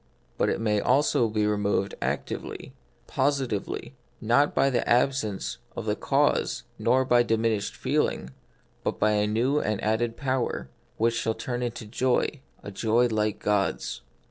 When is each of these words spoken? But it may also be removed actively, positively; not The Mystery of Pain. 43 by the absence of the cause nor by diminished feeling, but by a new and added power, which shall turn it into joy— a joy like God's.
But 0.35 0.49
it 0.49 0.59
may 0.59 0.79
also 0.81 1.27
be 1.29 1.45
removed 1.45 1.93
actively, 2.01 2.73
positively; 3.05 3.93
not 4.19 4.55
The 4.55 4.61
Mystery 4.61 4.63
of 4.63 4.63
Pain. 4.63 4.63
43 4.63 4.63
by 4.63 4.69
the 4.71 4.89
absence 5.13 5.57
of 5.77 5.85
the 5.85 5.95
cause 5.95 6.63
nor 6.79 7.05
by 7.05 7.21
diminished 7.21 7.75
feeling, 7.75 8.31
but 8.83 8.97
by 8.97 9.11
a 9.11 9.27
new 9.27 9.59
and 9.59 9.79
added 9.83 10.17
power, 10.17 10.71
which 10.97 11.13
shall 11.13 11.35
turn 11.35 11.61
it 11.61 11.65
into 11.67 11.85
joy— 11.85 12.39
a 12.63 12.71
joy 12.71 13.09
like 13.09 13.37
God's. 13.37 14.01